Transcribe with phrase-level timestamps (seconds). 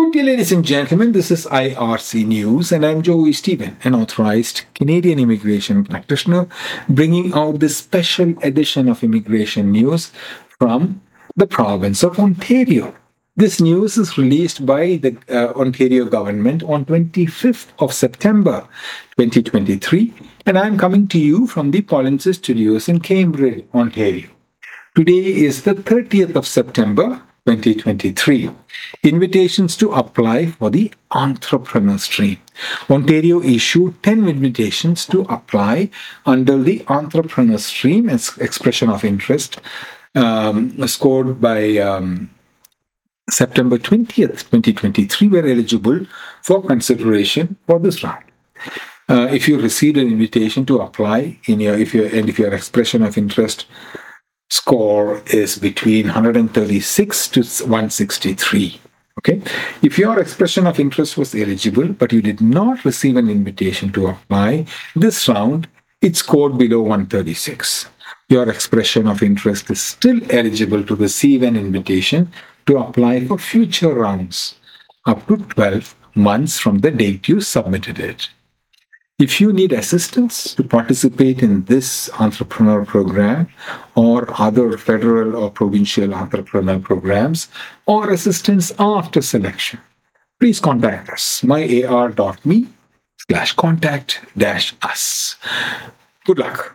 [0.00, 5.18] Okay, ladies and gentlemen, this is IRC News, and I'm Joy Stephen, an authorized Canadian
[5.18, 6.48] immigration practitioner,
[6.88, 10.10] bringing out this special edition of immigration news
[10.58, 11.02] from
[11.36, 12.94] the province of Ontario.
[13.36, 18.66] This news is released by the uh, Ontario government on 25th of September
[19.18, 20.14] 2023,
[20.46, 24.28] and I'm coming to you from the Polinsys Studios in Cambridge, Ontario.
[24.96, 28.50] Today is the 30th of September 2023.
[29.02, 32.38] Invitations to apply for the entrepreneur stream.
[32.88, 35.90] Ontario issued 10 invitations to apply
[36.26, 39.60] under the entrepreneur stream as expression of interest
[40.14, 42.30] um, scored by um,
[43.30, 46.06] September 20th, 2023 were eligible
[46.42, 48.24] for consideration for this round.
[49.08, 52.52] Uh, if you received an invitation to apply in your if your and if your
[52.54, 53.66] expression of interest
[54.50, 58.80] score is between 136 to 163.
[59.18, 59.42] Okay.
[59.82, 64.08] If your expression of interest was eligible, but you did not receive an invitation to
[64.08, 65.68] apply, this round
[66.00, 67.86] it scored below 136.
[68.30, 72.32] Your expression of interest is still eligible to receive an invitation
[72.66, 74.54] to apply for future rounds
[75.06, 78.30] up to 12 months from the date you submitted it.
[79.20, 83.48] If you need assistance to participate in this entrepreneur program
[83.94, 87.48] or other federal or provincial entrepreneur programs
[87.84, 89.78] or assistance after selection,
[90.40, 92.68] please contact us, myar.me
[93.28, 95.36] slash contact dash us.
[96.24, 96.74] Good luck.